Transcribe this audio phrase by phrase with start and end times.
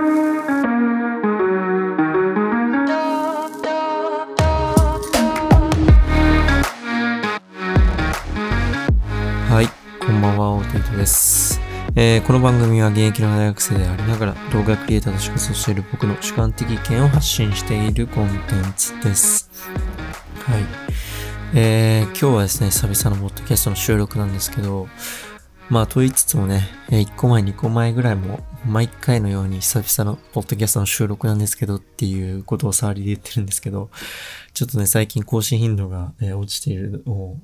[0.00, 0.06] は
[9.62, 9.68] い、
[10.02, 11.60] こんばんは、オーテイトです。
[11.96, 19.50] えーこの番組は現役の大学生でありながら動画クリエイターとして活動している僕の主観的意見を発信しているコンテンツです。
[20.46, 20.64] はい。
[21.52, 24.88] えー今日はですね、久々のポッドキャストの収録なんですけど、
[25.70, 33.88] まあ、と言いつつもね、1個前、2個前ぐらいも、毎回のように久々のポッドキャストの収録なんですけどっていうことを触りで言ってるんですけど、
[34.52, 37.38] ちょっとね、最近更新頻度が、落ちているのを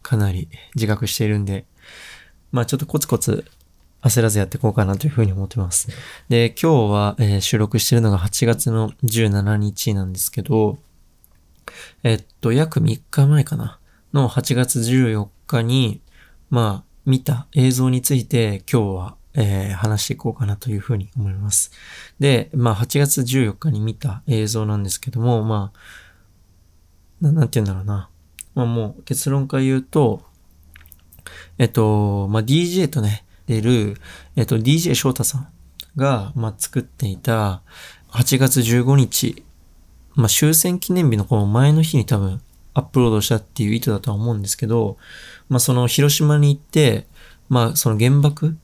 [0.00, 1.66] かなり自覚しているんで、
[2.52, 3.44] まあちょっとコツコツ
[4.00, 5.88] 焦らずやっていこうかなというふうに思ってます。
[6.28, 10.78] で、今日は、え収録してるのが8月の17日なんですけど、
[12.04, 13.80] えっと、約3日前かな？
[14.12, 16.00] の8月14日に、
[16.48, 21.72] まあ、見た映像について今日は、えー話していこうかなというふうに思います。
[22.20, 28.08] で、まあ、8月14日に見た映像なんですけども、まあ、ななんて言うんだろうな。
[28.54, 30.22] まあもう結論から言うと、
[31.58, 33.96] えっと、まあ DJ とね、出る、
[34.36, 35.48] えっと DJ 翔太さん
[35.96, 37.62] が、まあ作っていた
[38.10, 39.44] 8月15日、
[40.14, 42.42] まあ終戦記念日のこの前の日に多分
[42.74, 44.96] アップロードしたっていう意図だとは思うんですけど、
[45.48, 47.06] まあその広島に行って、
[47.48, 48.56] まあその原爆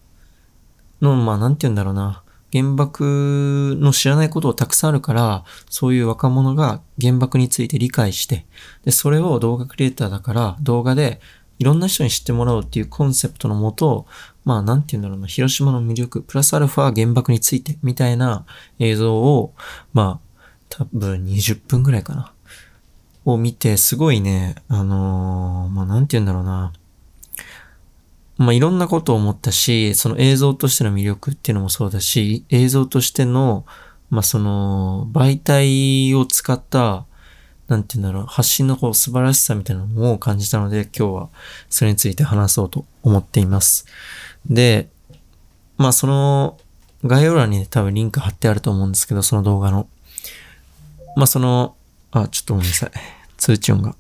[1.01, 2.23] の、まあなんて言うんだろうな。
[2.51, 8.47] 原爆の知らないことをたくさんあるから、そういう若者が原爆について理解して、
[8.85, 11.21] で、それを動画クリエイターだから動画で
[11.59, 14.07] いろんな人に知ってもらおうっていうコンセプトのもと、
[14.45, 18.47] まあなんて言うんだろうな、広島の魅力、プラスアルファ原爆についてみたいな
[18.79, 19.55] 映像を、
[19.93, 20.29] まあ
[20.71, 22.33] 多分20分ぐらいかな。
[23.33, 26.73] を見て、すごいね、あのーまあなんて言うんだろうな。
[28.39, 33.67] まあいろんなことを思ったし、その映像としての魅力っていうのもそうだし、映像としての、
[34.11, 37.05] まあその媒体を使った、
[37.67, 41.29] なんて言うんだろう、発信のこう素晴らしさみたいなのを感じたので、今日は
[41.69, 43.85] それについて話そうと思っています。
[44.49, 44.89] で、
[45.77, 46.59] まあその
[47.05, 49.87] 概要欄に、ね、多分リンク貼ってあると思うんですけど、その動画の。
[51.17, 51.77] まあその、
[52.11, 53.18] あ、ちょっとごめんなさい。
[53.39, 53.97] 通知音が。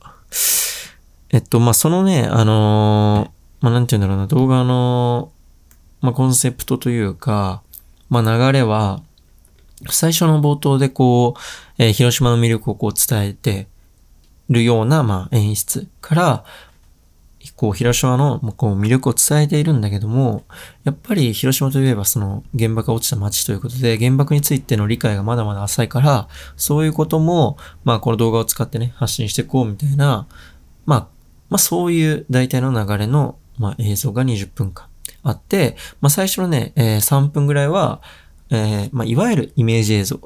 [1.30, 5.32] えっと、まあそのね、あのーまあなんて言うんだろうな、動画の、
[6.00, 7.62] まあコンセプトというか、
[8.10, 9.02] まあ流れは、
[9.90, 13.68] 最初の冒頭でこう、えー広島の魅力をこう伝えて
[14.48, 16.44] るような、まあ演出から、
[17.54, 20.44] こう、広島のこう魅力を伝えているんだけども、
[20.84, 30.26] やっぱり広島といえばその原爆が落ちた街ということで、原爆についての理解がまだまだ浅いから、そういうことも、まあこの動画を使ってね、発信していこうみたいな、
[30.86, 31.08] まあ、
[31.50, 34.86] まあそういう大体の流れの、まあ映像が20分間
[35.22, 38.00] あって、まあ最初のね、えー3分ぐらいは、
[38.50, 40.20] えーまあいわゆるイメージ映像、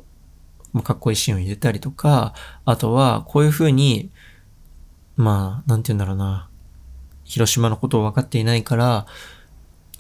[0.73, 2.35] まあかっこいいシーンを入れたりとか、
[2.65, 4.11] あとはこういう風に、
[5.17, 6.49] まあ、なんて言うんだろうな、
[7.33, 9.07] 広島のことを分かっていないから、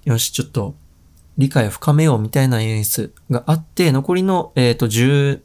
[0.05, 0.75] よし、ちょっと
[1.39, 5.41] 理解を深めようみたいな演出があって、残りの、えっ、と、17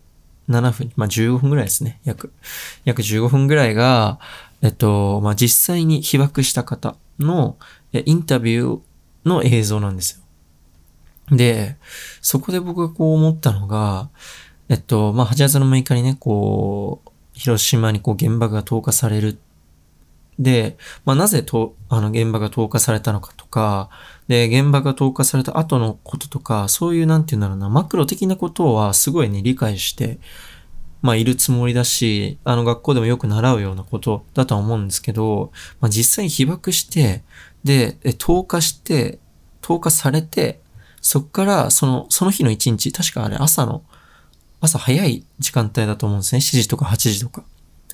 [0.50, 2.34] 分、まあ15分ぐらいですね、約。
[2.84, 4.20] 約15分ぐらいが、
[4.62, 7.56] えっと、まあ実際に被爆した方の
[7.94, 10.22] えインタビューの映像なんです
[11.30, 11.38] よ。
[11.38, 11.78] で、
[12.22, 14.10] そこで僕がこう思ったのが、
[14.68, 19.38] えっと、まあ8月の6日にね、こう、広島にこう原爆が投下される
[20.40, 23.90] で、まあ、なぜと、あの、原爆が投下されたのかとか、
[24.28, 30.20] で、原爆が投下された後のこととか、そういう、なんていうんだろうな、マクロ的なことはすごいね、理解して、
[31.02, 37.24] まあ、いるつもりだし、あの、学校でもよく習うようなことだとは思うんですけど、まあ、実際に被爆して、
[37.64, 39.20] で、投下して、
[39.62, 40.62] 投下されて、
[41.02, 43.84] そっから、その、その日の一日、確かあれ朝の、
[44.60, 46.40] 朝早い時間帯だと思うんですね。
[46.40, 47.44] 7時とか8時とか。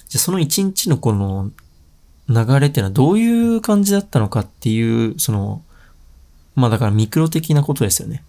[0.08, 1.52] じゃその一日のこの
[2.30, 5.62] 流れっていうのはどういう感じだったのかっていう、その、
[6.56, 8.24] まあだからミクロ的なことですよね。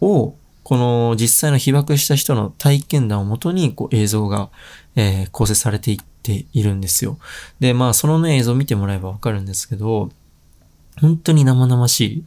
[0.00, 4.48] を、この実際の被爆した人の体験談をもとにこう映像が、
[4.96, 7.18] えー構成されていっているんですよ。
[7.60, 10.10] で、まあそのね映像を見てもらえばわかるんですけど、
[11.00, 12.24] 本当に生々しい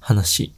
[0.00, 0.54] 話。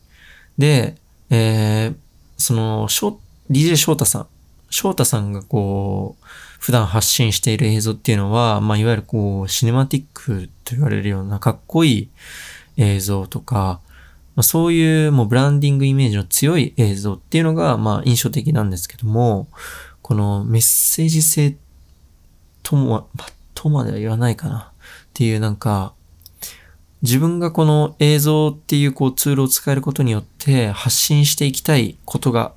[0.59, 0.97] で、
[1.31, 1.97] えー
[2.37, 3.19] その、しょ
[3.51, 4.27] DJ 翔太さん。
[4.71, 6.25] 翔太さんがこう、
[6.65, 12.11] 普段発信している映像っていうのは、まあ、いわゆるこう、シネマティックと言われるようなかっこいい
[12.79, 13.83] 映像とか、
[14.35, 19.49] まあ、そういうもうブランディングイメージの強い映像っていうのが、まあ、印象的なんですけども、
[20.01, 21.55] このメッセージ性
[22.63, 24.73] ともは、まとまでは言わないかな。
[24.73, 24.77] っ
[25.13, 25.93] ていうなんか、
[27.03, 32.55] 自分がこの映像っていうこうツールを使えることによって発信していきたいことが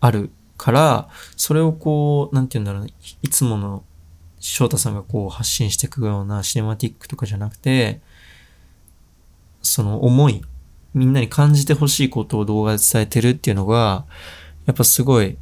[0.00, 2.92] あるから、それをこう、なんて言うんだろうね、
[3.22, 3.84] いつもの
[4.38, 8.00] 翔太さんがこう発信していくようなシネマティックとかじゃなくて、
[9.62, 10.42] その思い、
[10.94, 14.06] みんなに感じてほしいことを動画で伝えてるっていうのが、
[14.66, 15.36] やっぱすごい、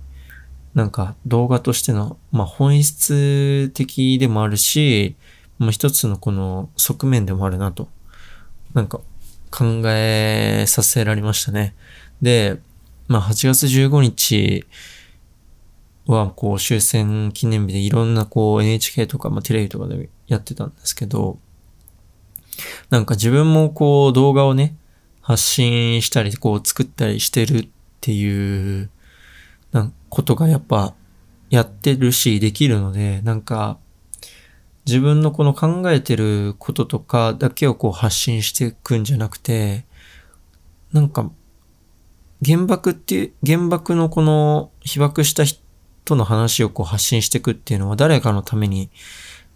[0.74, 5.16] なんか動画としての、まあ本質的でもあるし、
[5.58, 7.88] まあ一つのこの側面でもあるなと、
[8.72, 9.00] なんか
[9.50, 11.74] 考えさせられましたね。
[12.22, 12.58] で、
[13.06, 14.66] まあ8月15日
[16.14, 21.38] はこう終戦記念日でいろんなこう NHK とか、ま、テレビとかでやってたんですけど、
[22.90, 24.76] なんか自分もこう動画をね、
[25.20, 27.68] 発信したり、こう作ったりしてるっ
[28.00, 28.90] ていう
[29.72, 30.94] なんことがやっぱ
[31.50, 33.78] やってるし、できるので、なんか、
[34.86, 39.84] 自分のこの考えてることとかだけをこう発信していくんじゃなくて、
[40.92, 41.30] なんか、
[42.44, 45.63] 原爆っていう、原爆のこの被爆した人
[46.04, 48.90] との話をこう発信していくっていうのは誰かのために、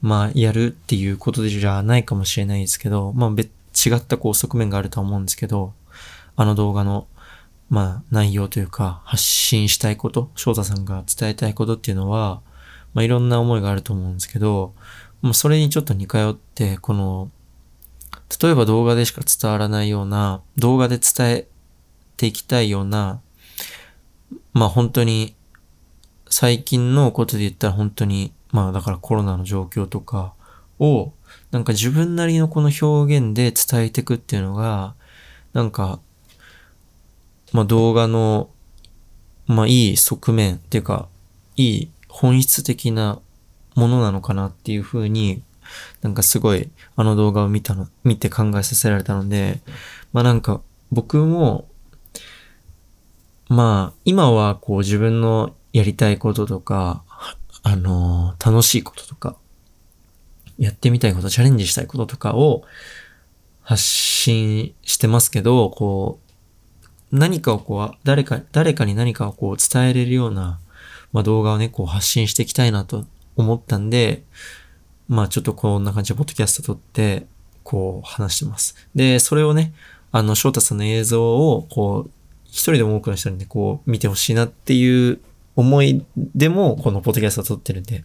[0.01, 5.73] まあやるっていうことじゃないかもしれないですけど、まあ別、違ったこう側面があると思うんですけど、
[6.37, 7.07] あの動画の
[7.71, 12.41] まあ、内容というか、発信したいこと、翔太さんが伝えたいことっていうのは、
[12.95, 14.75] まあ、いろんな思いがあると思うんですけど、
[15.21, 17.31] もうそれにちょっと似通って、この、
[18.43, 21.47] 例えば動画でしか伝わらないような、動画で伝え
[22.17, 23.21] ていきたいような、
[24.55, 25.35] まあ本当に、
[26.31, 30.35] 最近のことで言ったら本当に、まあだからコロナの状況とか
[30.79, 31.13] を、
[31.51, 34.95] なんか自分なりのこの表現で伝えていくっていうのが、
[35.53, 36.01] なんか
[37.53, 38.51] まあ、動画の、
[39.47, 41.09] まあ、いい側面っていうか、
[41.57, 43.21] いい本質的な
[43.75, 45.43] ものなのかなっていうふうに、
[46.03, 49.61] なんかすごいあの動画を見たの、見て考えさせられたので、
[50.13, 50.61] まあなんか
[50.93, 51.69] 僕も、
[53.49, 57.03] まあ今はこう自分のやりたいこととか、
[57.63, 59.37] あのー、楽しいこととか、
[60.59, 62.65] やってみたいこと、チャレンジしたいこととかを
[63.63, 66.19] 発信してますけど、こ
[67.13, 70.61] う、何かをこう、誰か、誰かに何かをこう伝えれるような、
[71.13, 73.07] まあ、動画をね、こう発信していきたいなと
[73.37, 74.25] 思ったんで、
[75.09, 77.27] まあちょっとこんな感じでポッドキャスト撮って、
[77.63, 78.89] こう話してます。
[78.95, 79.73] で、それをね、
[80.13, 82.11] あの、翔太さんの映像を、こう、
[82.47, 85.21] 一人でも多くの人にね、こう見てほしいなっていう
[85.59, 88.05] 思いでも、このポッドキャストを撮ってるんで、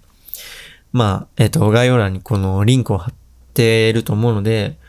[0.91, 3.13] まあ、えっ、と、概要欄にこのリンクを貼っ
[3.53, 4.79] てると思うので、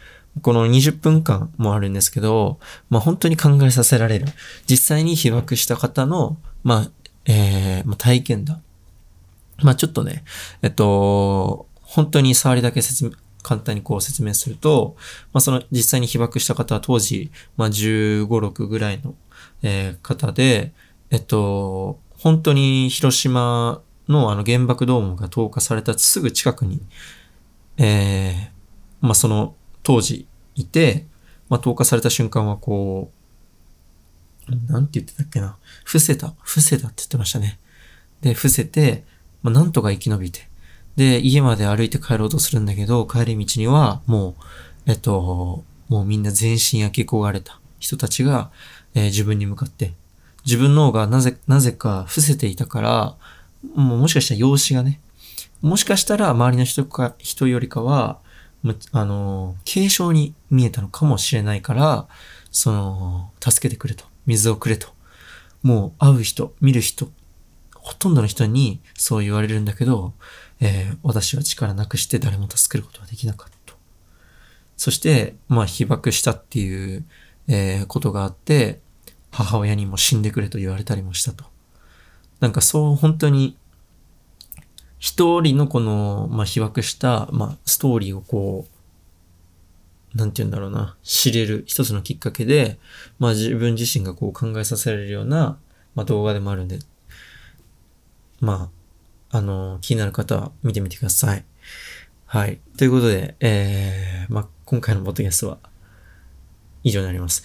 [0.41, 2.59] この20分間もあるんですけど、
[2.89, 4.27] まあ本当に考えさせられる。
[4.67, 6.91] 実際に被爆した方の、まあ、
[7.27, 8.63] えー、まあ、体験談。
[9.63, 10.25] まあちょっとね、
[10.63, 13.11] えっと、本当に触りだけ説明、
[13.43, 14.97] 簡単にこう説明すると、
[15.35, 19.15] まあその実際に被爆した方は当時、まあ15、6ぐらいの、
[19.63, 20.73] えー、方で、
[21.11, 26.81] えっと、本当に広島のあの原爆ドームが投下されたすぐ近くに、
[27.77, 31.05] えー、まあその当時いて、
[31.51, 33.13] まあ、投下された瞬間はこ
[34.49, 35.59] う、なんて言ってたっけな。
[35.85, 36.35] 伏せた。
[36.41, 37.59] 伏せたって言ってましたね。
[38.23, 39.05] で、伏せて、
[39.43, 40.49] まあ、なんとか生き延びて。
[40.97, 44.37] で、家まで歩いて帰ろうとするんだけど、帰り道には、も
[44.87, 48.51] う、えっと、もうみんな全身焼け焦がれた人たちが、
[48.95, 49.93] えー、自分に向かって、
[50.45, 53.17] 自分の方がなぜ、なぜか伏せていたから、
[53.75, 55.01] もうもしかしたら容姿がね、
[55.63, 58.19] もしかしたら周りの人か、人よりかは、
[58.93, 62.07] あの、軽症に見えたのかもしれないから、
[62.51, 64.05] その、助けてくれと。
[64.27, 64.89] 水をくれと。
[65.63, 67.11] もう会う人、見る人、
[67.75, 70.15] ほとんどの人にそう言われるんだけど、
[70.61, 73.75] えー、私は力なくして誰も助けることはできなかった。
[74.77, 77.05] そして、まあ、被爆したっていう、
[77.49, 78.81] えー、ことがあって、
[79.35, 81.45] 母親にも死んでくれと言われたりもしたと。
[82.39, 83.57] なんかそう、本当に
[85.01, 88.67] 一人のこの、まあ、被爆した、まあ、ストーリーをこ
[90.15, 92.79] う、なんて言うんだろうな、知れる一つのきっかけで、
[93.19, 95.59] まあ、自分自身がこう考えさせられるような、
[95.97, 96.79] まあ、動画でもあるんで、
[98.41, 98.71] ま
[99.33, 101.45] あ、あの、気になる方は見てみてください。
[102.27, 102.61] はい。
[102.79, 105.59] ということで、えー、まあ、今回のポッドキャストは
[106.85, 107.43] 以上になります。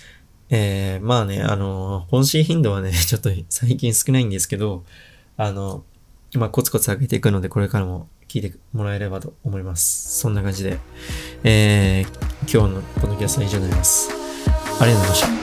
[0.50, 4.84] えー、まあね、あの、本心頻度はね、 ちょっと最近少ないんですけど、
[5.38, 5.84] あの、
[6.34, 10.20] まあ、コツコツ上げていくので、これからも聞いてもらえればと思います。
[10.20, 10.78] そんな感じで、
[11.44, 14.10] えー、今日のこのキャストは以上になります。
[14.80, 15.39] ありがとうございました。